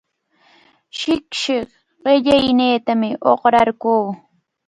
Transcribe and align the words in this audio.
Shipshi 0.97 1.57
qillayniitami 2.03 3.09
uqrarquu. 3.31 3.93